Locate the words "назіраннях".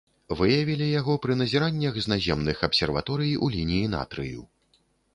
1.41-1.93